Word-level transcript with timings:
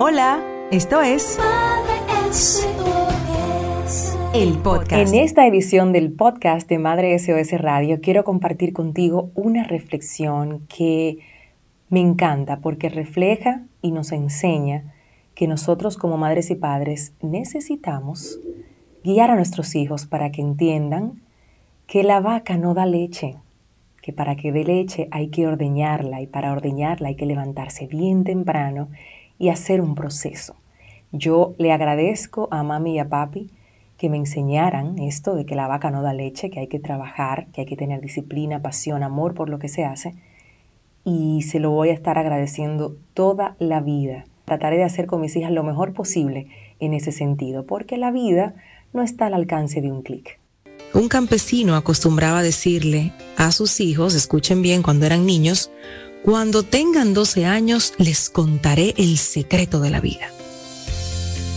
Hola, 0.00 0.40
esto 0.70 1.02
es 1.02 1.40
el 4.32 4.58
podcast. 4.58 5.12
En 5.12 5.20
esta 5.20 5.44
edición 5.44 5.92
del 5.92 6.12
podcast 6.12 6.68
de 6.68 6.78
Madre 6.78 7.18
SOS 7.18 7.60
Radio 7.60 8.00
quiero 8.00 8.22
compartir 8.22 8.72
contigo 8.72 9.32
una 9.34 9.64
reflexión 9.64 10.64
que 10.68 11.18
me 11.88 11.98
encanta 11.98 12.60
porque 12.60 12.88
refleja 12.88 13.64
y 13.82 13.90
nos 13.90 14.12
enseña 14.12 14.94
que 15.34 15.48
nosotros 15.48 15.96
como 15.96 16.16
madres 16.16 16.52
y 16.52 16.54
padres 16.54 17.12
necesitamos 17.20 18.38
guiar 19.02 19.32
a 19.32 19.34
nuestros 19.34 19.74
hijos 19.74 20.06
para 20.06 20.30
que 20.30 20.42
entiendan 20.42 21.22
que 21.88 22.04
la 22.04 22.20
vaca 22.20 22.56
no 22.56 22.72
da 22.72 22.86
leche, 22.86 23.34
que 24.00 24.12
para 24.12 24.36
que 24.36 24.52
dé 24.52 24.62
leche 24.62 25.08
hay 25.10 25.26
que 25.30 25.48
ordeñarla 25.48 26.20
y 26.20 26.28
para 26.28 26.52
ordeñarla 26.52 27.08
hay 27.08 27.16
que 27.16 27.26
levantarse 27.26 27.88
bien 27.88 28.22
temprano 28.22 28.90
y 29.38 29.48
hacer 29.50 29.80
un 29.80 29.94
proceso. 29.94 30.56
Yo 31.12 31.54
le 31.58 31.72
agradezco 31.72 32.48
a 32.50 32.62
mami 32.62 32.96
y 32.96 32.98
a 32.98 33.08
papi 33.08 33.50
que 33.96 34.08
me 34.08 34.16
enseñaran 34.16 34.98
esto 34.98 35.34
de 35.34 35.44
que 35.44 35.56
la 35.56 35.66
vaca 35.66 35.90
no 35.90 36.02
da 36.02 36.12
leche, 36.12 36.50
que 36.50 36.60
hay 36.60 36.68
que 36.68 36.78
trabajar, 36.78 37.48
que 37.52 37.62
hay 37.62 37.66
que 37.66 37.76
tener 37.76 38.00
disciplina, 38.00 38.62
pasión, 38.62 39.02
amor 39.02 39.34
por 39.34 39.48
lo 39.48 39.58
que 39.58 39.68
se 39.68 39.84
hace. 39.84 40.14
Y 41.04 41.42
se 41.42 41.58
lo 41.58 41.70
voy 41.70 41.88
a 41.88 41.94
estar 41.94 42.18
agradeciendo 42.18 42.96
toda 43.14 43.56
la 43.58 43.80
vida. 43.80 44.24
Trataré 44.44 44.76
de 44.76 44.84
hacer 44.84 45.06
con 45.06 45.20
mis 45.20 45.34
hijas 45.36 45.50
lo 45.50 45.64
mejor 45.64 45.94
posible 45.94 46.46
en 46.78 46.94
ese 46.94 47.10
sentido, 47.10 47.66
porque 47.66 47.96
la 47.96 48.10
vida 48.10 48.54
no 48.92 49.02
está 49.02 49.26
al 49.26 49.34
alcance 49.34 49.80
de 49.80 49.90
un 49.90 50.02
clic. 50.02 50.38
Un 50.94 51.08
campesino 51.08 51.76
acostumbraba 51.76 52.42
decirle 52.42 53.12
a 53.36 53.52
sus 53.52 53.80
hijos, 53.80 54.14
escuchen 54.14 54.62
bien, 54.62 54.82
cuando 54.82 55.06
eran 55.06 55.26
niños, 55.26 55.70
cuando 56.24 56.62
tengan 56.62 57.14
12 57.14 57.46
años 57.46 57.94
les 57.98 58.30
contaré 58.30 58.94
el 58.96 59.18
secreto 59.18 59.80
de 59.80 59.90
la 59.90 60.00
vida. 60.00 60.30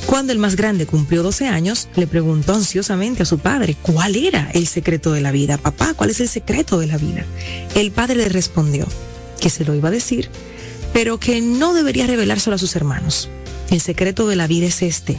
Cuando 0.05 0.33
el 0.33 0.39
más 0.39 0.55
grande 0.55 0.85
cumplió 0.85 1.23
12 1.23 1.47
años, 1.47 1.87
le 1.95 2.07
preguntó 2.07 2.53
ansiosamente 2.53 3.23
a 3.23 3.25
su 3.25 3.39
padre 3.39 3.75
cuál 3.81 4.15
era 4.15 4.49
el 4.53 4.67
secreto 4.67 5.13
de 5.13 5.21
la 5.21 5.31
vida. 5.31 5.57
Papá, 5.57 5.93
¿cuál 5.93 6.09
es 6.09 6.19
el 6.19 6.27
secreto 6.27 6.79
de 6.79 6.87
la 6.87 6.97
vida? 6.97 7.25
El 7.75 7.91
padre 7.91 8.15
le 8.15 8.29
respondió 8.29 8.87
que 9.39 9.49
se 9.49 9.63
lo 9.63 9.73
iba 9.73 9.87
a 9.89 9.91
decir, 9.91 10.29
pero 10.93 11.19
que 11.19 11.41
no 11.41 11.73
debería 11.73 12.07
revelárselo 12.07 12.55
a 12.55 12.59
sus 12.59 12.75
hermanos. 12.75 13.29
El 13.69 13.79
secreto 13.79 14.27
de 14.27 14.35
la 14.35 14.47
vida 14.47 14.67
es 14.67 14.81
este. 14.81 15.17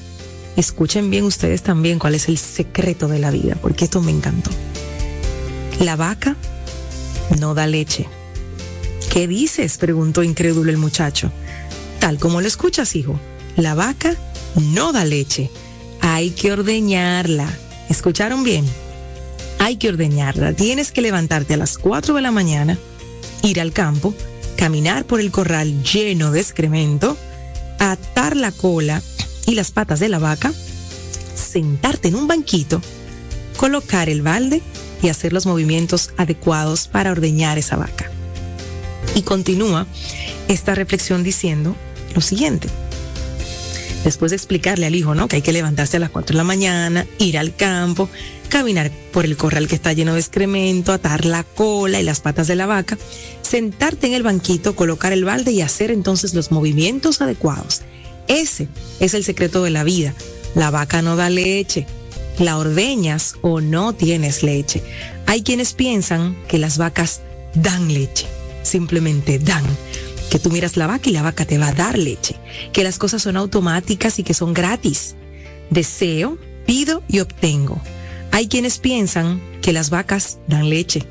Escuchen 0.56 1.10
bien 1.10 1.24
ustedes 1.24 1.62
también 1.62 1.98
cuál 1.98 2.14
es 2.14 2.28
el 2.28 2.36
secreto 2.36 3.08
de 3.08 3.18
la 3.18 3.30
vida, 3.30 3.56
porque 3.62 3.86
esto 3.86 4.02
me 4.02 4.12
encantó. 4.12 4.50
La 5.80 5.96
vaca 5.96 6.36
no 7.40 7.54
da 7.54 7.66
leche 7.66 8.08
¿Qué 9.12 9.28
dices? 9.28 9.76
preguntó 9.76 10.22
incrédulo 10.22 10.70
el 10.70 10.78
muchacho. 10.78 11.30
Tal 12.00 12.18
como 12.18 12.40
lo 12.40 12.48
escuchas, 12.48 12.96
hijo. 12.96 13.20
La 13.56 13.74
vaca 13.74 14.16
no 14.72 14.90
da 14.90 15.04
leche. 15.04 15.50
Hay 16.00 16.30
que 16.30 16.50
ordeñarla. 16.50 17.46
¿Escucharon 17.90 18.42
bien? 18.42 18.64
Hay 19.58 19.76
que 19.76 19.90
ordeñarla. 19.90 20.54
Tienes 20.54 20.92
que 20.92 21.02
levantarte 21.02 21.52
a 21.52 21.56
las 21.58 21.76
4 21.76 22.14
de 22.14 22.22
la 22.22 22.30
mañana, 22.30 22.78
ir 23.42 23.60
al 23.60 23.74
campo, 23.74 24.14
caminar 24.56 25.04
por 25.04 25.20
el 25.20 25.30
corral 25.30 25.82
lleno 25.82 26.30
de 26.30 26.40
excremento, 26.40 27.18
atar 27.78 28.34
la 28.34 28.50
cola 28.50 29.02
y 29.44 29.56
las 29.56 29.72
patas 29.72 30.00
de 30.00 30.08
la 30.08 30.20
vaca, 30.20 30.54
sentarte 31.34 32.08
en 32.08 32.14
un 32.14 32.28
banquito, 32.28 32.80
colocar 33.58 34.08
el 34.08 34.22
balde 34.22 34.62
y 35.02 35.10
hacer 35.10 35.34
los 35.34 35.44
movimientos 35.44 36.14
adecuados 36.16 36.88
para 36.88 37.10
ordeñar 37.10 37.58
esa 37.58 37.76
vaca. 37.76 38.10
Y 39.14 39.22
continúa 39.22 39.86
esta 40.48 40.74
reflexión 40.74 41.22
diciendo 41.22 41.76
lo 42.14 42.20
siguiente. 42.20 42.68
Después 44.04 44.30
de 44.30 44.36
explicarle 44.36 44.86
al 44.86 44.94
hijo, 44.94 45.14
¿no? 45.14 45.28
Que 45.28 45.36
hay 45.36 45.42
que 45.42 45.52
levantarse 45.52 45.96
a 45.96 46.00
las 46.00 46.10
4 46.10 46.34
de 46.34 46.38
la 46.38 46.44
mañana, 46.44 47.06
ir 47.18 47.38
al 47.38 47.54
campo, 47.54 48.08
caminar 48.48 48.90
por 49.12 49.24
el 49.24 49.36
corral 49.36 49.68
que 49.68 49.76
está 49.76 49.92
lleno 49.92 50.14
de 50.14 50.20
excremento, 50.20 50.92
atar 50.92 51.24
la 51.24 51.44
cola 51.44 52.00
y 52.00 52.02
las 52.02 52.20
patas 52.20 52.48
de 52.48 52.56
la 52.56 52.66
vaca, 52.66 52.98
sentarte 53.42 54.08
en 54.08 54.14
el 54.14 54.24
banquito, 54.24 54.74
colocar 54.74 55.12
el 55.12 55.24
balde 55.24 55.52
y 55.52 55.60
hacer 55.60 55.92
entonces 55.92 56.34
los 56.34 56.50
movimientos 56.50 57.20
adecuados. 57.20 57.82
Ese 58.26 58.66
es 58.98 59.14
el 59.14 59.24
secreto 59.24 59.62
de 59.62 59.70
la 59.70 59.84
vida. 59.84 60.14
La 60.56 60.70
vaca 60.70 61.00
no 61.00 61.14
da 61.14 61.30
leche, 61.30 61.86
la 62.38 62.58
ordeñas 62.58 63.36
o 63.40 63.60
no 63.60 63.92
tienes 63.92 64.42
leche. 64.42 64.82
Hay 65.26 65.42
quienes 65.42 65.74
piensan 65.74 66.36
que 66.48 66.58
las 66.58 66.76
vacas 66.76 67.20
dan 67.54 67.92
leche 67.92 68.26
simplemente 68.72 69.38
dan. 69.38 69.64
Que 70.30 70.38
tú 70.38 70.50
miras 70.50 70.76
la 70.76 70.86
vaca 70.86 71.10
y 71.10 71.12
la 71.12 71.22
vaca 71.22 71.44
te 71.44 71.58
va 71.58 71.68
a 71.68 71.74
dar 71.74 71.98
leche. 71.98 72.36
Que 72.72 72.84
las 72.84 72.98
cosas 72.98 73.22
son 73.22 73.36
automáticas 73.36 74.18
y 74.18 74.22
que 74.22 74.34
son 74.34 74.54
gratis. 74.54 75.14
Deseo, 75.70 76.38
pido 76.66 77.02
y 77.06 77.20
obtengo. 77.20 77.80
Hay 78.30 78.48
quienes 78.48 78.78
piensan 78.78 79.42
que 79.60 79.74
las 79.74 79.90
vacas 79.90 80.38
dan 80.48 80.70
leche, 80.70 81.02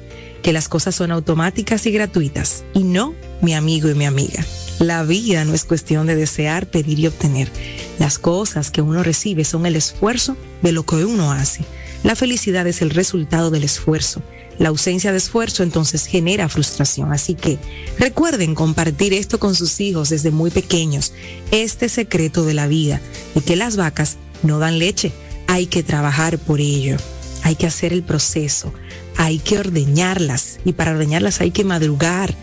que 0.42 0.54
las 0.54 0.68
cosas 0.68 0.96
son 0.96 1.12
automáticas 1.12 1.86
y 1.86 1.92
gratuitas. 1.92 2.64
Y 2.74 2.84
no, 2.84 3.14
mi 3.42 3.54
amigo 3.54 3.90
y 3.90 3.96
mi 3.96 4.06
amiga. 4.06 4.44
La 4.80 5.04
vida 5.04 5.46
no 5.46 5.54
es 5.54 5.64
cuestión 5.64 6.08
de 6.08 6.16
desear, 6.16 6.66
pedir 6.66 6.98
y 6.98 7.06
obtener. 7.06 7.52
Las 8.00 8.18
cosas 8.18 8.72
que 8.72 8.82
uno 8.82 9.04
recibe 9.04 9.46
son 9.46 9.68
el 9.68 9.76
esfuerzo 9.76 10.36
de 10.64 10.72
lo 10.72 10.84
que 10.84 11.06
uno 11.06 11.32
hace. 11.32 11.64
La 12.04 12.16
felicidad 12.16 12.66
es 12.68 12.82
el 12.82 12.90
resultado 12.90 13.52
del 13.52 13.64
esfuerzo. 13.64 14.22
La 14.58 14.70
ausencia 14.70 15.12
de 15.12 15.18
esfuerzo 15.18 15.64
entonces 15.64 16.06
genera 16.06 16.50
frustración. 16.50 17.12
Así 17.12 17.36
que 17.36 17.58
recuerden 17.98 18.56
compartir 18.56 19.14
esto 19.14 19.40
con 19.40 19.56
sus 19.56 19.80
hijos 19.80 20.10
desde 20.10 20.32
muy 20.32 20.52
pequeños, 20.52 21.14
este 21.52 21.90
secreto 21.90 22.44
de 22.44 22.54
la 22.54 22.68
vida, 22.68 23.02
de 23.36 23.42
que 23.42 23.56
las 23.56 23.76
vacas 23.76 24.18
no 24.44 24.60
dan 24.60 24.80
leche, 24.80 25.12
hay 25.48 25.68
que 25.68 25.84
trabajar 25.84 26.38
por 26.38 26.60
ello, 26.60 26.98
hay 27.44 27.56
que 27.56 27.68
hacer 27.68 27.92
el 27.94 28.04
proceso, 28.04 28.74
hay 29.18 29.40
que 29.40 29.60
ordeñarlas. 29.60 30.60
Y 30.66 30.74
para 30.74 30.92
ordeñarlas 30.92 31.42
hay 31.42 31.52
que 31.52 31.64
madrugar. 31.64 32.34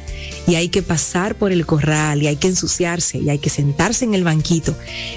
Y 0.47 0.55
hay 0.55 0.69
que 0.69 0.83
pasar 0.83 1.35
por 1.35 1.53
el 1.53 1.67
corral. 1.67 2.23
Y 2.23 2.27
hay 2.27 2.37
que 2.37 2.49
ensuciarse. 2.49 3.19
Y 3.19 3.31
hay 3.31 3.39
que 3.39 3.51
sentarse 3.51 4.05
en 4.05 4.15
el 4.15 4.25
banquito. 4.25 4.75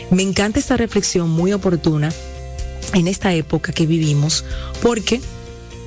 Me 0.10 0.24
encanta 0.24 0.60
esta 0.60 0.78
reflexión 0.78 1.30
muy 1.30 1.54
oportuna 1.54 2.12
en 2.94 3.08
esta 3.08 3.34
época 3.34 3.72
que 3.72 3.86
vivimos 3.86 4.46
porque 4.82 5.22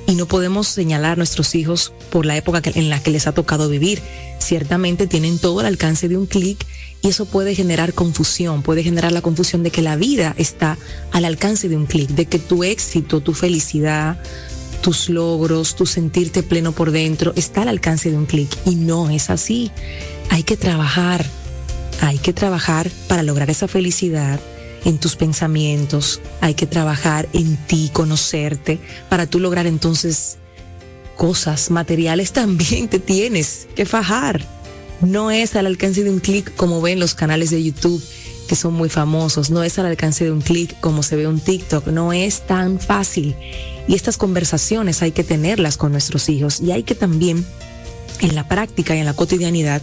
y 0.07 0.15
no 0.15 0.27
podemos 0.27 0.67
señalar 0.67 1.13
a 1.13 1.15
nuestros 1.15 1.55
hijos 1.55 1.93
por 2.11 2.25
la 2.25 2.37
época 2.37 2.61
en 2.63 2.89
la 2.89 3.01
que 3.01 3.11
les 3.11 3.27
ha 3.27 3.33
tocado 3.33 3.69
vivir. 3.69 4.01
Ciertamente 4.39 5.07
tienen 5.07 5.39
todo 5.39 5.61
al 5.61 5.65
alcance 5.65 6.07
de 6.07 6.17
un 6.17 6.27
clic 6.27 6.65
y 7.01 7.09
eso 7.09 7.25
puede 7.25 7.55
generar 7.55 7.93
confusión, 7.93 8.61
puede 8.61 8.83
generar 8.83 9.11
la 9.11 9.21
confusión 9.21 9.63
de 9.63 9.71
que 9.71 9.81
la 9.81 9.95
vida 9.95 10.35
está 10.37 10.77
al 11.11 11.25
alcance 11.25 11.69
de 11.69 11.77
un 11.77 11.85
clic, 11.85 12.09
de 12.09 12.25
que 12.25 12.39
tu 12.39 12.63
éxito, 12.63 13.21
tu 13.21 13.33
felicidad, 13.33 14.21
tus 14.81 15.09
logros, 15.09 15.75
tu 15.75 15.85
sentirte 15.85 16.43
pleno 16.43 16.71
por 16.71 16.91
dentro 16.91 17.33
está 17.35 17.63
al 17.63 17.69
alcance 17.69 18.11
de 18.11 18.17
un 18.17 18.25
clic 18.25 18.49
y 18.65 18.75
no 18.75 19.09
es 19.09 19.29
así. 19.29 19.71
Hay 20.29 20.43
que 20.43 20.57
trabajar, 20.57 21.25
hay 22.01 22.17
que 22.19 22.33
trabajar 22.33 22.91
para 23.07 23.23
lograr 23.23 23.49
esa 23.49 23.67
felicidad 23.67 24.39
en 24.85 24.99
tus 24.99 25.15
pensamientos, 25.15 26.21
hay 26.41 26.53
que 26.53 26.67
trabajar 26.67 27.27
en 27.33 27.57
ti, 27.57 27.89
conocerte, 27.91 28.79
para 29.09 29.25
tú 29.25 29.39
lograr 29.39 29.67
entonces 29.67 30.37
cosas 31.17 31.71
materiales 31.71 32.31
también 32.31 32.87
te 32.87 32.99
tienes 32.99 33.67
que 33.75 33.85
fajar. 33.85 34.45
No 35.01 35.31
es 35.31 35.55
al 35.55 35.65
alcance 35.65 36.03
de 36.03 36.09
un 36.09 36.19
clic 36.19 36.55
como 36.55 36.81
ven 36.81 36.99
los 36.99 37.15
canales 37.15 37.49
de 37.49 37.61
YouTube 37.61 38.01
que 38.47 38.55
son 38.55 38.73
muy 38.73 38.89
famosos, 38.89 39.49
no 39.49 39.63
es 39.63 39.79
al 39.79 39.87
alcance 39.87 40.23
de 40.23 40.31
un 40.31 40.41
clic 40.41 40.79
como 40.79 41.01
se 41.01 41.15
ve 41.15 41.27
un 41.27 41.39
TikTok, 41.39 41.87
no 41.87 42.13
es 42.13 42.45
tan 42.45 42.79
fácil. 42.79 43.35
Y 43.87 43.95
estas 43.95 44.17
conversaciones 44.17 45.01
hay 45.01 45.11
que 45.11 45.23
tenerlas 45.23 45.77
con 45.77 45.91
nuestros 45.91 46.29
hijos 46.29 46.61
y 46.61 46.71
hay 46.71 46.83
que 46.83 46.93
también 46.93 47.43
en 48.21 48.35
la 48.35 48.47
práctica 48.47 48.95
y 48.95 48.99
en 48.99 49.05
la 49.05 49.13
cotidianidad 49.13 49.81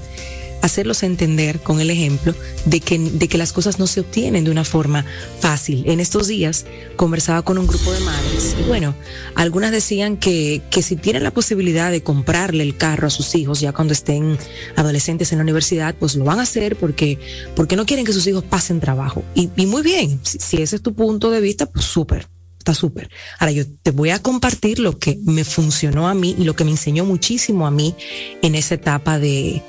hacerlos 0.63 1.03
entender 1.03 1.61
con 1.61 1.81
el 1.81 1.91
ejemplo 1.91 2.35
de 2.65 2.81
que, 2.81 2.99
de 2.99 3.29
que 3.29 3.37
las 3.37 3.53
cosas 3.53 3.79
no 3.79 3.87
se 3.87 4.01
obtienen 4.01 4.45
de 4.45 4.51
una 4.51 4.65
forma 4.65 5.05
fácil. 5.41 5.83
En 5.87 6.01
estos 6.01 6.29
días 6.29 6.65
conversaba 6.97 7.43
con 7.43 7.59
un 7.59 7.67
grupo 7.67 7.93
de 7.93 8.01
madres 8.01 8.57
y 8.59 8.63
bueno, 8.63 8.95
algunas 9.35 9.73
decían 9.73 10.17
que, 10.17 10.63
que 10.71 10.83
si 10.83 10.97
tienen 10.97 11.25
la 11.25 11.33
posibilidad 11.33 11.91
de 11.91 12.03
comprarle 12.03 12.63
el 12.63 12.77
carro 12.77 13.09
a 13.09 13.11
sus 13.11 13.35
hijos 13.35 13.61
ya 13.61 13.73
cuando 13.73 13.93
estén 13.93 14.39
adolescentes 14.77 15.33
en 15.33 15.39
la 15.39 15.43
universidad, 15.43 15.95
pues 15.99 16.15
lo 16.15 16.25
van 16.25 16.39
a 16.39 16.43
hacer 16.43 16.77
porque, 16.77 17.19
porque 17.57 17.77
no 17.77 17.85
quieren 17.85 18.07
que 18.07 18.13
sus 18.13 18.27
hijos 18.27 18.45
pasen 18.45 18.81
trabajo. 18.81 19.25
Y, 19.35 19.49
muy 19.67 19.83
bien, 19.83 20.21
si, 20.23 20.39
si 20.39 20.63
ese 20.63 20.77
es 20.77 20.83
tu 20.83 20.95
punto 20.95 21.31
de 21.31 21.41
vista, 21.41 21.67
pues 21.67 21.85
súper 21.85 22.29
está 22.59 22.75
súper. 22.75 23.11
Ahora 23.41 23.51
yo 23.51 23.65
te 23.83 23.91
voy 23.91 24.11
a 24.11 24.21
compartir 24.21 24.79
lo 24.79 24.97
que 24.97 25.19
me 25.25 25.43
funcionó 25.43 26.09
a 26.09 26.15
mí 26.15 26.37
y 26.39 26.45
lo 26.45 26.55
que 26.55 26.63
me 26.63 26.71
enseñó 26.71 27.05
muchísimo 27.05 27.67
a 27.67 27.73
mí 27.73 27.97
en 28.41 28.55
esa 28.55 28.77
etapa 28.77 29.19
de, 29.19 29.63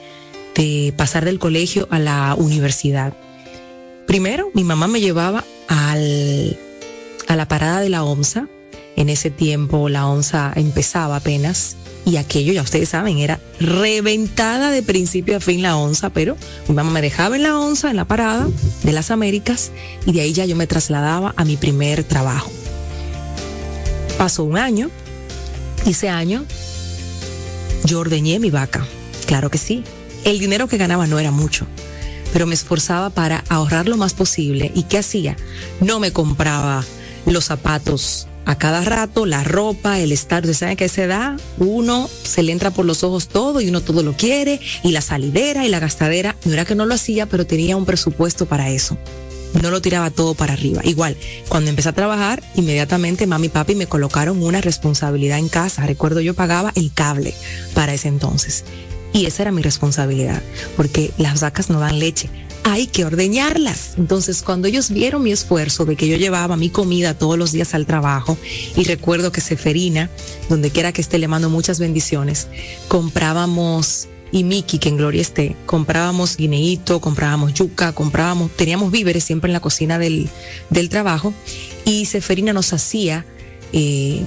de 0.56 0.94
pasar 0.96 1.26
del 1.26 1.40
colegio 1.40 1.88
a 1.92 2.00
la 2.00 2.36
universidad. 2.38 3.14
Primero, 4.08 4.50
mi 4.54 4.64
mamá 4.64 4.88
me 4.88 5.02
llevaba 5.02 5.44
al, 5.68 6.58
a 7.28 7.36
la 7.36 7.48
parada 7.48 7.80
de 7.80 7.90
la 7.90 8.04
OMSA 8.04 8.48
En 8.96 9.10
ese 9.10 9.32
tiempo 9.32 9.90
la 9.90 10.08
onza 10.08 10.52
empezaba 10.56 11.16
apenas 11.16 11.78
y 12.06 12.18
aquello, 12.18 12.52
ya 12.52 12.62
ustedes 12.62 12.90
saben, 12.90 13.20
era 13.20 13.40
reventada 13.60 14.72
de 14.72 14.84
principio 14.84 15.38
a 15.38 15.40
fin 15.40 15.62
la 15.62 15.78
onza, 15.78 16.10
pero 16.10 16.36
mi 16.68 16.76
mamá 16.76 16.92
me 16.92 17.02
dejaba 17.02 17.38
en 17.38 17.44
la 17.44 17.58
onza, 17.58 17.90
en 17.90 17.96
la 17.96 18.06
parada 18.06 18.50
de 18.84 18.92
las 18.92 19.10
Américas, 19.10 19.72
y 20.06 20.12
de 20.12 20.22
ahí 20.22 20.34
ya 20.34 20.46
yo 20.46 20.58
me 20.58 20.68
trasladaba 20.68 21.34
a 21.38 21.46
mi 21.46 21.56
primer 21.56 22.04
trabajo. 22.04 22.52
Pasó 24.18 24.44
un 24.44 24.58
año, 24.58 24.90
ese 25.86 26.10
año 26.10 26.44
yo 27.86 28.02
ordeñé 28.02 28.40
mi 28.40 28.50
vaca, 28.50 28.86
claro 29.26 29.50
que 29.50 29.58
sí. 29.58 29.84
El 30.24 30.40
dinero 30.40 30.68
que 30.68 30.78
ganaba 30.78 31.06
no 31.08 31.20
era 31.20 31.32
mucho, 31.32 31.68
pero 32.32 32.46
me 32.46 32.56
esforzaba 32.56 33.10
para 33.10 33.44
ahorrar 33.50 33.88
lo 33.88 33.98
más 33.98 34.14
posible. 34.14 34.72
¿Y 34.74 34.84
qué 34.84 35.00
hacía? 35.00 35.36
No 35.82 36.00
me 36.00 36.12
compraba 36.12 36.84
los 37.26 37.46
zapatos 37.46 38.28
a 38.46 38.58
cada 38.58 38.84
rato, 38.84 39.26
la 39.26 39.44
ropa, 39.44 40.00
el 40.00 40.12
estar, 40.12 40.46
¿saben 40.54 40.78
que 40.78 40.90
se 40.90 41.08
da? 41.08 41.38
Uno 41.60 42.10
se 42.24 42.44
le 42.44 42.52
entra 42.52 42.72
por 42.72 42.86
los 42.86 43.04
ojos 43.04 43.28
todo 43.28 43.62
y 43.62 43.70
uno 43.70 43.82
todo 43.82 44.04
lo 44.04 44.14
quiere, 44.14 44.60
y 44.84 44.92
la 44.92 45.02
salidera 45.02 45.66
y 45.66 45.70
la 45.70 45.80
gastadera. 45.80 46.36
No 46.46 46.54
era 46.54 46.66
que 46.66 46.76
no 46.76 46.86
lo 46.86 46.94
hacía, 46.94 47.26
pero 47.26 47.46
tenía 47.46 47.78
un 47.78 47.86
presupuesto 47.86 48.46
para 48.46 48.70
eso. 48.70 48.98
No 49.62 49.70
lo 49.70 49.82
tiraba 49.82 50.10
todo 50.10 50.34
para 50.34 50.54
arriba. 50.54 50.82
Igual, 50.84 51.16
cuando 51.48 51.70
empecé 51.70 51.90
a 51.90 51.94
trabajar, 51.94 52.42
inmediatamente 52.56 53.28
mami 53.28 53.48
y 53.48 53.50
papi 53.50 53.76
me 53.76 53.88
colocaron 53.88 54.42
una 54.42 54.62
responsabilidad 54.62 55.38
en 55.38 55.48
casa. 55.48 55.86
Recuerdo 55.86 56.22
yo 56.22 56.34
pagaba 56.34 56.72
el 56.76 56.92
cable 56.92 57.36
para 57.76 57.94
ese 57.94 58.08
entonces. 58.08 58.64
Y 59.14 59.26
esa 59.28 59.44
era 59.44 59.52
mi 59.52 59.62
responsabilidad, 59.62 60.42
porque 60.76 61.12
las 61.18 61.42
vacas 61.42 61.70
no 61.70 61.80
dan 61.80 62.00
leche 62.00 62.30
hay 62.64 62.88
que 62.88 63.06
ordeñarlas. 63.06 63.94
Entonces, 63.98 64.42
cuando 64.42 64.68
ellos 64.68 64.90
vieron 64.90 65.24
mi 65.24 65.32
esfuerzo 65.32 65.86
de 65.86 65.96
que 65.96 66.08
yo 66.08 66.18
llevaba 66.18 66.58
mi 66.58 66.70
comida 66.70 67.14
todos 67.14 67.38
los 67.38 67.52
días 67.52 67.74
al 67.74 67.86
trabajo, 67.86 68.38
y 68.76 68.86
recuerdo 68.86 69.32
que 69.32 69.42
Seferina, 69.42 70.10
donde 70.50 70.72
quiera 70.72 70.92
que 70.92 71.02
esté, 71.02 71.20
le 71.20 71.28
mando 71.28 71.50
muchas 71.50 71.80
bendiciones, 71.80 72.48
comprábamos 72.88 74.08
y 74.32 74.44
Miki, 74.44 74.80
que 74.80 74.90
en 74.90 74.98
gloria 74.98 75.22
esté, 75.22 75.56
comprábamos 75.68 76.38
guineíto, 76.38 77.00
comprábamos 77.00 77.54
yuca, 77.54 77.92
comprábamos, 77.92 78.50
teníamos 78.52 78.92
víveres 78.92 79.24
siempre 79.24 79.50
en 79.50 79.54
la 79.54 79.60
cocina 79.60 80.00
del, 80.00 80.28
del 80.72 80.90
trabajo 80.90 81.36
y 81.86 82.06
Seferina 82.06 82.52
nos 82.52 82.74
hacía 82.74 83.26
eh, 83.74 84.24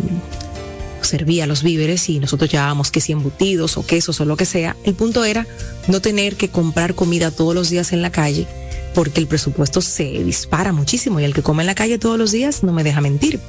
servía 1.06 1.46
los 1.46 1.62
víveres 1.62 2.08
y 2.08 2.18
nosotros 2.18 2.50
llevábamos 2.50 2.90
que 2.90 3.00
si 3.00 3.12
embutidos 3.12 3.76
o 3.76 3.86
quesos 3.86 4.20
o 4.20 4.24
lo 4.24 4.36
que 4.36 4.44
sea. 4.44 4.76
El 4.84 4.94
punto 4.94 5.24
era 5.24 5.46
no 5.88 6.00
tener 6.00 6.36
que 6.36 6.48
comprar 6.48 6.94
comida 6.94 7.30
todos 7.30 7.54
los 7.54 7.70
días 7.70 7.92
en 7.92 8.02
la 8.02 8.10
calle 8.10 8.46
porque 8.94 9.20
el 9.20 9.26
presupuesto 9.26 9.80
se 9.80 10.04
dispara 10.24 10.72
muchísimo 10.72 11.20
y 11.20 11.24
el 11.24 11.34
que 11.34 11.42
come 11.42 11.62
en 11.62 11.66
la 11.66 11.74
calle 11.74 11.98
todos 11.98 12.18
los 12.18 12.32
días 12.32 12.62
no 12.62 12.72
me 12.72 12.84
deja 12.84 13.00
mentir. 13.00 13.40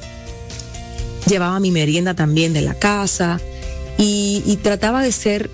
Llevaba 1.28 1.60
mi 1.60 1.72
merienda 1.72 2.14
también 2.14 2.54
de 2.54 2.62
la 2.62 2.74
casa 2.74 3.40
y, 3.98 4.60
trataba 4.62 5.02
de 5.02 5.12
ser 5.12 5.50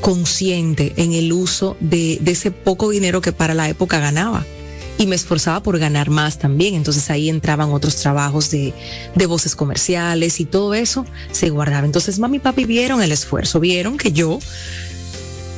consciente 0.00 0.92
en 0.96 1.12
el 1.12 1.32
uso 1.32 1.76
de 1.80 2.20
ese 2.26 2.50
poco 2.50 2.90
dinero 2.90 3.20
que 3.20 3.32
para 3.32 3.54
la 3.54 3.68
época 3.68 3.98
ganaba 3.98 4.44
y 4.98 5.06
me 5.06 5.16
esforzaba 5.16 5.62
por 5.62 5.78
ganar 5.78 6.10
más 6.10 6.38
también. 6.38 6.74
Entonces 6.74 7.08
ahí 7.10 7.30
entraban 7.30 7.70
otros 7.70 7.96
trabajos 7.96 8.50
de, 8.50 8.74
de 9.14 9.26
voces 9.26 9.56
comerciales 9.56 10.40
y 10.40 10.44
todo 10.44 10.74
eso 10.74 11.06
se 11.32 11.50
guardaba. 11.50 11.86
Entonces 11.86 12.18
mami 12.18 12.36
y 12.36 12.40
papi 12.40 12.64
vieron 12.64 13.00
el 13.02 13.12
esfuerzo, 13.12 13.60
vieron 13.60 13.96
que 13.96 14.12
yo 14.12 14.38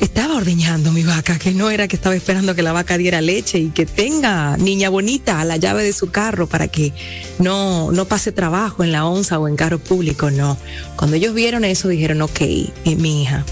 estaba 0.01 0.37
ordeñando 0.37 0.93
mi 0.93 1.03
vaca, 1.03 1.39
que 1.39 1.53
no 1.53 1.71
era 1.71 1.87
que 1.87 1.97
estaba 1.97 2.17
esperando 2.17 2.55
que 2.55 2.63
la 2.63 2.73
vaca 2.73 2.97
diera 2.97 3.21
leche 3.21 3.59
y 3.59 3.71
que 3.71 3.87
tenga 3.87 4.57
niña 4.57 4.89
bonita 4.89 5.41
a 5.41 5.45
la 5.45 5.57
llave 5.57 5.83
de 5.83 5.93
su 5.93 6.11
carro 6.11 6.47
para 6.47 6.69
que 6.69 6.93
no, 7.39 7.93
no 7.93 8.07
pase 8.07 8.33
trabajo 8.33 8.83
en 8.83 8.93
la 8.93 9.05
onza 9.05 9.39
o 9.39 9.47
en 9.47 9.57
carro 9.57 9.79
público, 9.79 10.31
no. 10.31 10.57
Cuando 10.97 11.17
ellos 11.17 11.35
vieron 11.35 11.65
eso 11.65 11.89
dijeron, 11.89 12.23
ok, 12.23 12.41
eh, 12.41 12.97
mi 12.97 13.23
hija, 13.23 13.45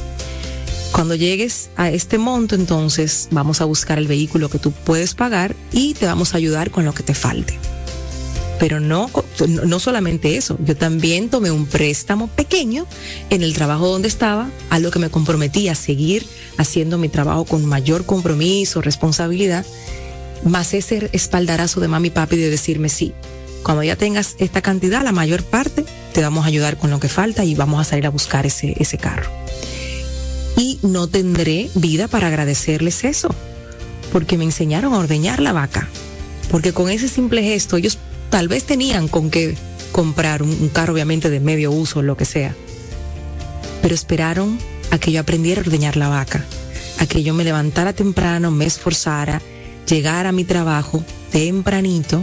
cuando 0.92 1.14
llegues 1.14 1.70
a 1.76 1.90
este 1.90 2.18
monto, 2.18 2.54
entonces 2.54 3.28
vamos 3.30 3.60
a 3.60 3.64
buscar 3.64 3.98
el 3.98 4.08
vehículo 4.08 4.48
que 4.48 4.58
tú 4.58 4.72
puedes 4.72 5.14
pagar 5.14 5.54
y 5.72 5.94
te 5.94 6.06
vamos 6.06 6.34
a 6.34 6.38
ayudar 6.38 6.70
con 6.70 6.84
lo 6.84 6.94
que 6.94 7.02
te 7.02 7.14
falte. 7.14 7.58
Pero 8.58 8.80
no, 8.80 9.08
no 9.64 9.78
solamente 9.78 10.36
eso, 10.36 10.58
yo 10.64 10.76
también 10.76 11.28
tomé 11.28 11.52
un 11.52 11.66
préstamo 11.66 12.26
pequeño 12.26 12.86
en 13.30 13.42
el 13.42 13.54
trabajo 13.54 13.86
donde 13.86 14.08
estaba, 14.08 14.50
a 14.70 14.80
lo 14.80 14.90
que 14.90 14.98
me 14.98 15.10
comprometí 15.10 15.68
a 15.68 15.76
seguir 15.76 16.26
haciendo 16.56 16.98
mi 16.98 17.08
trabajo 17.08 17.44
con 17.44 17.64
mayor 17.64 18.04
compromiso, 18.04 18.80
responsabilidad, 18.80 19.64
más 20.44 20.74
ese 20.74 21.08
espaldarazo 21.12 21.80
de 21.80 21.88
mami 21.88 22.08
y 22.08 22.10
papi 22.10 22.36
de 22.36 22.50
decirme 22.50 22.88
sí, 22.88 23.12
cuando 23.62 23.84
ya 23.84 23.94
tengas 23.94 24.34
esta 24.40 24.62
cantidad, 24.62 25.04
la 25.04 25.12
mayor 25.12 25.44
parte, 25.44 25.84
te 26.12 26.22
vamos 26.22 26.44
a 26.44 26.48
ayudar 26.48 26.78
con 26.78 26.90
lo 26.90 26.98
que 26.98 27.08
falta 27.08 27.44
y 27.44 27.54
vamos 27.54 27.80
a 27.80 27.84
salir 27.84 28.06
a 28.06 28.10
buscar 28.10 28.46
ese, 28.46 28.74
ese 28.80 28.98
carro 28.98 29.30
no 30.82 31.08
tendré 31.08 31.70
vida 31.74 32.08
para 32.08 32.28
agradecerles 32.28 33.04
eso, 33.04 33.28
porque 34.12 34.38
me 34.38 34.44
enseñaron 34.44 34.94
a 34.94 34.98
ordeñar 34.98 35.40
la 35.40 35.52
vaca, 35.52 35.88
porque 36.50 36.72
con 36.72 36.90
ese 36.90 37.08
simple 37.08 37.42
gesto 37.42 37.76
ellos 37.76 37.98
tal 38.30 38.48
vez 38.48 38.64
tenían 38.64 39.08
con 39.08 39.30
qué 39.30 39.56
comprar 39.92 40.42
un, 40.42 40.68
carro 40.68 40.92
obviamente 40.94 41.30
de 41.30 41.40
medio 41.40 41.72
uso, 41.72 42.02
lo 42.02 42.16
que 42.16 42.24
sea, 42.24 42.54
pero 43.82 43.94
esperaron 43.94 44.58
a 44.90 44.98
que 44.98 45.12
yo 45.12 45.20
aprendiera 45.20 45.60
a 45.60 45.64
ordeñar 45.64 45.96
la 45.96 46.08
vaca, 46.08 46.44
a 46.98 47.06
que 47.06 47.22
yo 47.22 47.34
me 47.34 47.44
levantara 47.44 47.92
temprano, 47.92 48.50
me 48.50 48.66
esforzara, 48.66 49.42
llegara 49.86 50.30
a 50.30 50.32
mi 50.32 50.44
trabajo 50.44 51.02
tempranito, 51.32 52.22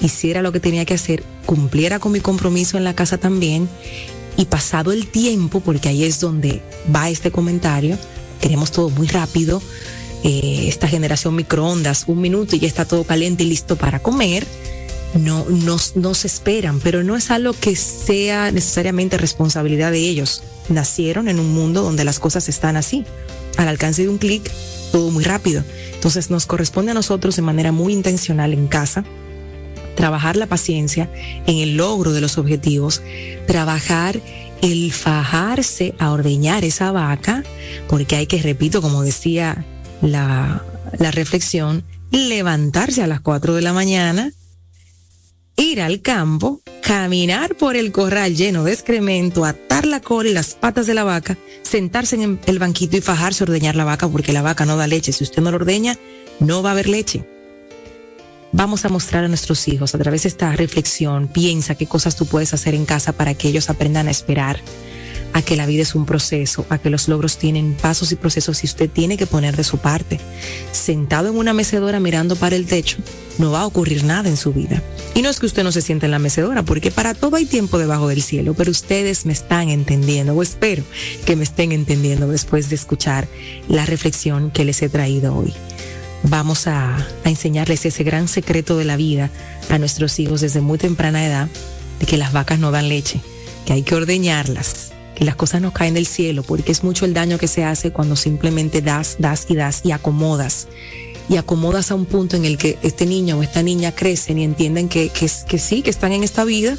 hiciera 0.00 0.42
lo 0.42 0.52
que 0.52 0.60
tenía 0.60 0.84
que 0.84 0.94
hacer, 0.94 1.22
cumpliera 1.46 1.98
con 1.98 2.12
mi 2.12 2.20
compromiso 2.20 2.76
en 2.76 2.84
la 2.84 2.94
casa 2.94 3.18
también 3.18 3.68
y 4.38 4.44
pasado 4.44 4.92
el 4.92 5.08
tiempo, 5.08 5.60
porque 5.60 5.88
ahí 5.88 6.04
es 6.04 6.20
donde 6.20 6.62
va 6.94 7.10
este 7.10 7.32
comentario, 7.32 7.98
queremos 8.40 8.70
todo 8.70 8.88
muy 8.88 9.08
rápido, 9.08 9.60
eh, 10.22 10.66
esta 10.68 10.86
generación 10.86 11.34
microondas, 11.34 12.04
un 12.06 12.20
minuto 12.20 12.54
y 12.54 12.60
ya 12.60 12.68
está 12.68 12.84
todo 12.84 13.02
caliente 13.02 13.42
y 13.42 13.48
listo 13.48 13.74
para 13.74 13.98
comer, 13.98 14.46
no, 15.18 15.44
no, 15.48 16.14
se 16.14 16.26
esperan, 16.28 16.78
pero 16.78 17.02
no 17.02 17.16
es 17.16 17.32
algo 17.32 17.52
que 17.52 17.74
sea 17.74 18.52
necesariamente 18.52 19.18
responsabilidad 19.18 19.90
de 19.90 19.98
ellos. 19.98 20.42
Nacieron 20.68 21.28
en 21.28 21.40
un 21.40 21.52
mundo 21.52 21.82
donde 21.82 22.04
las 22.04 22.20
cosas 22.20 22.48
están 22.48 22.76
así, 22.76 23.04
al 23.56 23.66
alcance 23.66 24.02
de 24.02 24.08
un 24.08 24.18
clic, 24.18 24.48
todo 24.92 25.10
muy 25.10 25.24
rápido. 25.24 25.64
Entonces 25.94 26.30
nos 26.30 26.46
corresponde 26.46 26.92
a 26.92 26.94
nosotros 26.94 27.34
de 27.34 27.42
manera 27.42 27.72
muy 27.72 27.92
intencional 27.92 28.52
en 28.52 28.68
casa 28.68 29.04
trabajar 29.98 30.36
la 30.36 30.46
paciencia 30.46 31.10
en 31.48 31.56
el 31.56 31.76
logro 31.76 32.12
de 32.12 32.20
los 32.20 32.38
objetivos, 32.38 33.02
trabajar 33.48 34.20
el 34.62 34.92
fajarse 34.92 35.96
a 35.98 36.12
ordeñar 36.12 36.64
esa 36.64 36.92
vaca, 36.92 37.42
porque 37.88 38.14
hay 38.14 38.28
que, 38.28 38.40
repito, 38.40 38.80
como 38.80 39.02
decía 39.02 39.64
la, 40.00 40.62
la 41.00 41.10
reflexión, 41.10 41.82
levantarse 42.12 43.02
a 43.02 43.08
las 43.08 43.20
4 43.22 43.56
de 43.56 43.62
la 43.62 43.72
mañana, 43.72 44.30
ir 45.56 45.80
al 45.82 46.00
campo, 46.00 46.62
caminar 46.80 47.56
por 47.56 47.74
el 47.74 47.90
corral 47.90 48.36
lleno 48.36 48.62
de 48.62 48.74
excremento, 48.74 49.44
atar 49.44 49.84
la 49.84 49.98
cola 49.98 50.30
y 50.30 50.32
las 50.32 50.54
patas 50.54 50.86
de 50.86 50.94
la 50.94 51.02
vaca, 51.02 51.36
sentarse 51.62 52.14
en 52.14 52.38
el 52.46 52.60
banquito 52.60 52.96
y 52.96 53.00
fajarse 53.00 53.42
a 53.42 53.46
ordeñar 53.46 53.74
la 53.74 53.82
vaca 53.82 54.06
porque 54.06 54.32
la 54.32 54.42
vaca 54.42 54.64
no 54.64 54.76
da 54.76 54.86
leche. 54.86 55.10
Si 55.10 55.24
usted 55.24 55.42
no 55.42 55.50
lo 55.50 55.56
ordeña, 55.56 55.98
no 56.38 56.62
va 56.62 56.68
a 56.68 56.72
haber 56.74 56.88
leche 56.88 57.24
vamos 58.52 58.84
a 58.84 58.88
mostrar 58.88 59.24
a 59.24 59.28
nuestros 59.28 59.68
hijos 59.68 59.94
a 59.94 59.98
través 59.98 60.22
de 60.22 60.28
esta 60.28 60.52
reflexión, 60.52 61.28
piensa 61.28 61.74
qué 61.74 61.86
cosas 61.86 62.16
tú 62.16 62.26
puedes 62.26 62.54
hacer 62.54 62.74
en 62.74 62.86
casa 62.86 63.12
para 63.12 63.34
que 63.34 63.48
ellos 63.48 63.70
aprendan 63.70 64.08
a 64.08 64.10
esperar, 64.10 64.60
a 65.34 65.42
que 65.42 65.56
la 65.56 65.66
vida 65.66 65.82
es 65.82 65.94
un 65.94 66.06
proceso, 66.06 66.64
a 66.70 66.78
que 66.78 66.90
los 66.90 67.08
logros 67.08 67.36
tienen 67.38 67.74
pasos 67.74 68.12
y 68.12 68.16
procesos 68.16 68.62
y 68.64 68.66
usted 68.66 68.90
tiene 68.90 69.16
que 69.16 69.26
poner 69.26 69.56
de 69.56 69.64
su 69.64 69.78
parte. 69.78 70.18
Sentado 70.72 71.28
en 71.28 71.36
una 71.36 71.52
mecedora 71.52 72.00
mirando 72.00 72.36
para 72.36 72.56
el 72.56 72.66
techo, 72.66 72.98
no 73.38 73.52
va 73.52 73.60
a 73.60 73.66
ocurrir 73.66 74.04
nada 74.04 74.28
en 74.28 74.36
su 74.36 74.52
vida. 74.52 74.82
Y 75.14 75.22
no 75.22 75.28
es 75.28 75.38
que 75.38 75.46
usted 75.46 75.64
no 75.64 75.72
se 75.72 75.82
sienta 75.82 76.06
en 76.06 76.12
la 76.12 76.18
mecedora, 76.18 76.62
porque 76.62 76.90
para 76.90 77.14
todo 77.14 77.36
hay 77.36 77.44
tiempo 77.44 77.78
debajo 77.78 78.08
del 78.08 78.22
cielo, 78.22 78.54
pero 78.54 78.70
ustedes 78.70 79.26
me 79.26 79.32
están 79.32 79.68
entendiendo, 79.68 80.34
o 80.34 80.42
espero 80.42 80.82
que 81.26 81.36
me 81.36 81.44
estén 81.44 81.72
entendiendo 81.72 82.28
después 82.28 82.68
de 82.70 82.76
escuchar 82.76 83.28
la 83.68 83.84
reflexión 83.84 84.50
que 84.50 84.64
les 84.64 84.80
he 84.82 84.88
traído 84.88 85.36
hoy 85.36 85.52
vamos 86.22 86.66
a, 86.66 87.06
enseñarles 87.24 87.84
ese 87.84 88.04
gran 88.04 88.28
secreto 88.28 88.76
de 88.76 88.84
la 88.84 88.96
vida 88.96 89.30
a 89.68 89.78
nuestros 89.78 90.18
hijos 90.18 90.40
desde 90.40 90.60
muy 90.60 90.78
temprana 90.78 91.26
edad, 91.26 91.48
de 92.00 92.06
que 92.06 92.16
las 92.16 92.32
vacas 92.32 92.58
no 92.58 92.70
dan 92.70 92.88
leche, 92.88 93.20
que 93.66 93.72
hay 93.74 93.82
que 93.82 93.94
ordeñarlas, 93.94 94.92
que 95.14 95.24
las 95.24 95.36
cosas 95.36 95.60
no 95.60 95.72
caen 95.72 95.94
del 95.94 96.06
cielo, 96.06 96.42
porque 96.42 96.72
es 96.72 96.84
mucho 96.84 97.04
el 97.04 97.14
daño 97.14 97.38
que 97.38 97.48
se 97.48 97.64
hace 97.64 97.90
cuando 97.90 98.16
simplemente 98.16 98.82
das, 98.82 99.16
das 99.18 99.46
y 99.48 99.56
das 99.56 99.80
y 99.84 99.92
acomodas. 99.92 100.68
Y 101.28 101.36
acomodas 101.36 101.90
a 101.90 101.94
un 101.94 102.06
punto 102.06 102.36
en 102.36 102.46
el 102.46 102.56
que 102.56 102.78
este 102.82 103.04
niño 103.04 103.38
o 103.38 103.42
esta 103.42 103.62
niña 103.62 103.92
crecen 103.92 104.38
y 104.38 104.44
entienden 104.44 104.88
que, 104.88 105.10
que, 105.10 105.30
que 105.46 105.58
sí, 105.58 105.82
que 105.82 105.90
están 105.90 106.12
en 106.12 106.24
esta 106.24 106.44
vida 106.44 106.78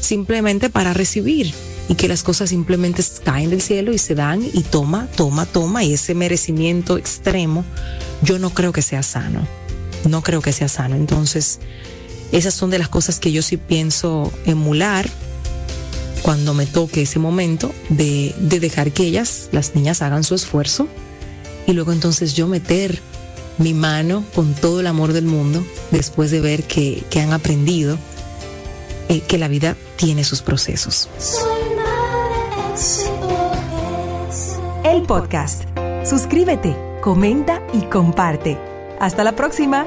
simplemente 0.00 0.70
para 0.70 0.94
recibir 0.94 1.52
y 1.88 1.94
que 1.94 2.08
las 2.08 2.22
cosas 2.22 2.50
simplemente 2.50 3.02
caen 3.24 3.50
del 3.50 3.62
cielo 3.62 3.92
y 3.92 3.98
se 3.98 4.14
dan 4.14 4.42
y 4.52 4.62
toma, 4.62 5.08
toma, 5.16 5.46
toma 5.46 5.84
y 5.84 5.94
ese 5.94 6.14
merecimiento 6.14 6.98
extremo 6.98 7.64
yo 8.22 8.38
no 8.38 8.50
creo 8.50 8.72
que 8.72 8.82
sea 8.82 9.02
sano. 9.02 9.46
No 10.08 10.22
creo 10.22 10.42
que 10.42 10.52
sea 10.52 10.68
sano. 10.68 10.96
Entonces, 10.96 11.60
esas 12.30 12.54
son 12.54 12.70
de 12.70 12.78
las 12.78 12.88
cosas 12.88 13.18
que 13.18 13.32
yo 13.32 13.42
sí 13.42 13.56
pienso 13.56 14.32
emular 14.44 15.08
cuando 16.22 16.52
me 16.52 16.66
toque 16.66 17.02
ese 17.02 17.18
momento 17.18 17.74
de, 17.88 18.34
de 18.38 18.60
dejar 18.60 18.92
que 18.92 19.04
ellas, 19.04 19.48
las 19.52 19.74
niñas, 19.74 20.02
hagan 20.02 20.24
su 20.24 20.34
esfuerzo 20.34 20.88
y 21.66 21.72
luego 21.72 21.92
entonces 21.92 22.34
yo 22.34 22.46
meter 22.48 23.00
mi 23.58 23.74
mano 23.74 24.24
con 24.34 24.54
todo 24.54 24.80
el 24.80 24.86
amor 24.86 25.12
del 25.12 25.24
mundo 25.24 25.64
después 25.90 26.30
de 26.30 26.40
ver 26.40 26.64
que, 26.64 27.02
que 27.10 27.20
han 27.20 27.32
aprendido 27.32 27.98
eh, 29.08 29.20
que 29.20 29.38
la 29.38 29.48
vida 29.48 29.76
tiene 29.96 30.22
sus 30.24 30.42
procesos. 30.42 31.08
El 34.84 35.02
podcast. 35.02 35.64
Suscríbete, 36.04 36.76
comenta 37.02 37.60
y 37.72 37.82
comparte. 37.86 38.56
Hasta 39.00 39.24
la 39.24 39.32
próxima. 39.32 39.84